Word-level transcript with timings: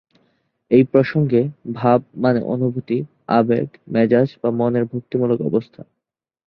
এই 0.71 0.83
প্রসঙ্গে 0.83 1.41
"ভাব" 1.73 1.99
মানে 2.15 2.39
"অনুভূতি", 2.45 2.97
"আবেগ", 3.29 3.67
"মেজাজ", 3.87 4.29
বা 4.41 4.49
"মনের 4.51 4.85
ভক্তিমূলক 4.85 5.39
অবস্থা"। 5.41 5.81